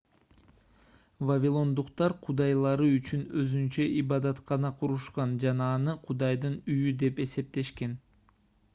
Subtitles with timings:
[1.31, 7.99] вавилондуктар кудайлары үчүн өзүнчө ибадаткана курушкан жана аны кудайдын үйү деп эсептешкен